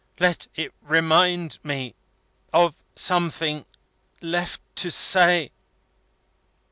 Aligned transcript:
Let 0.19 0.47
it 0.55 0.73
remind 0.81 1.59
me 1.61 1.93
of 2.51 2.73
something 2.95 3.65
left 4.19 4.59
to 4.77 4.89
say." 4.89 5.51